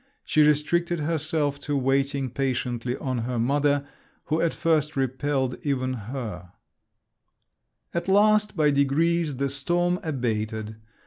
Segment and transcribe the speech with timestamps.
[0.23, 3.85] She restricted herself to waiting patiently on her mother,
[4.25, 6.53] who at first repelled even her….
[7.93, 10.77] At last, by degrees, the storm abated.